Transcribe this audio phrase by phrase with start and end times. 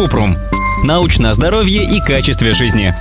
[0.00, 0.34] Купрум.
[0.82, 2.94] Научное здоровье и качестве жизни.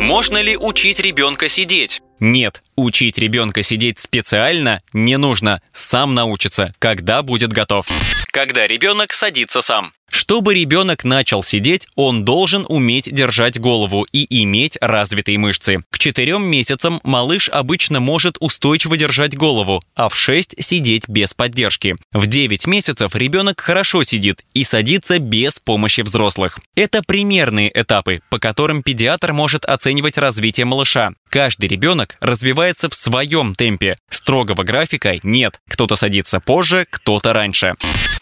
[0.00, 2.00] Можно ли учить ребенка сидеть?
[2.20, 5.60] Нет, учить ребенка сидеть специально не нужно.
[5.72, 7.86] Сам научится, когда будет готов.
[8.30, 9.92] Когда ребенок садится сам.
[10.24, 15.80] Чтобы ребенок начал сидеть, он должен уметь держать голову и иметь развитые мышцы.
[15.90, 21.96] К четырем месяцам малыш обычно может устойчиво держать голову, а в 6 сидеть без поддержки.
[22.10, 26.58] В 9 месяцев ребенок хорошо сидит и садится без помощи взрослых.
[26.74, 31.12] Это примерные этапы, по которым педиатр может оценивать развитие малыша.
[31.28, 33.98] Каждый ребенок развивается в своем темпе.
[34.08, 35.60] Строгого графика нет.
[35.68, 37.74] Кто-то садится позже, кто-то раньше.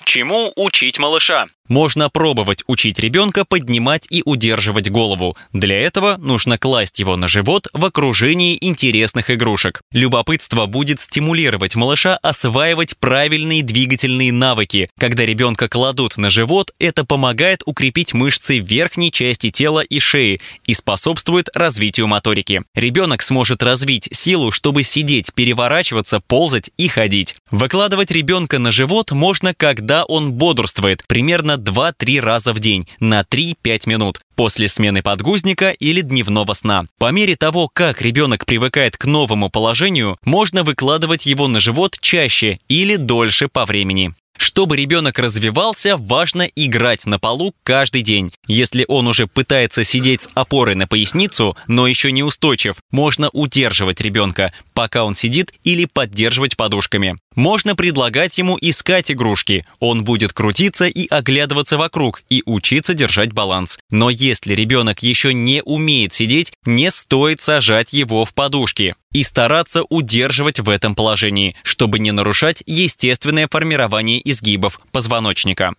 [0.04, 1.46] Чему учить малыша?
[1.72, 5.34] Можно пробовать учить ребенка поднимать и удерживать голову.
[5.54, 9.80] Для этого нужно класть его на живот в окружении интересных игрушек.
[9.90, 14.90] Любопытство будет стимулировать малыша осваивать правильные двигательные навыки.
[14.98, 20.74] Когда ребенка кладут на живот, это помогает укрепить мышцы верхней части тела и шеи и
[20.74, 22.64] способствует развитию моторики.
[22.74, 27.34] Ребенок сможет развить силу, чтобы сидеть, переворачиваться, ползать и ходить.
[27.50, 33.88] Выкладывать ребенка на живот можно, когда он бодрствует, примерно 2-3 раза в день на 3-5
[33.88, 36.86] минут после смены подгузника или дневного сна.
[36.98, 42.58] По мере того, как ребенок привыкает к новому положению, можно выкладывать его на живот чаще
[42.68, 44.14] или дольше по времени.
[44.42, 48.32] Чтобы ребенок развивался, важно играть на полу каждый день.
[48.48, 54.00] Если он уже пытается сидеть с опорой на поясницу, но еще не устойчив, можно удерживать
[54.00, 57.16] ребенка, пока он сидит или поддерживать подушками.
[57.36, 59.64] Можно предлагать ему искать игрушки.
[59.78, 63.78] Он будет крутиться и оглядываться вокруг и учиться держать баланс.
[63.90, 69.84] Но если ребенок еще не умеет сидеть, не стоит сажать его в подушки и стараться
[69.88, 75.72] удерживать в этом положении, чтобы не нарушать естественное формирование изгибов позвоночника.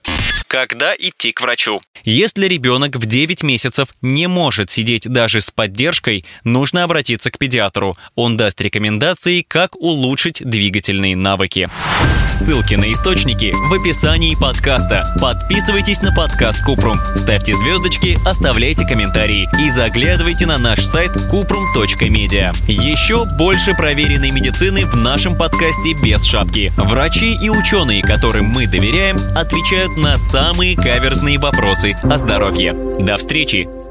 [0.47, 1.81] Когда идти к врачу?
[2.03, 7.97] Если ребенок в 9 месяцев не может сидеть даже с поддержкой, нужно обратиться к педиатру.
[8.15, 11.69] Он даст рекомендации, как улучшить двигательные навыки.
[12.29, 15.05] Ссылки на источники в описании подкаста.
[15.21, 22.53] Подписывайтесь на подкаст Купрум, ставьте звездочки, оставляйте комментарии и заглядывайте на наш сайт kuprum.media.
[22.67, 26.73] Еще больше проверенной медицины в нашем подкасте без шапки.
[26.75, 32.73] Врачи и ученые, которым мы доверяем, отвечают на самые каверзные вопросы о здоровье.
[32.73, 33.82] До встречи!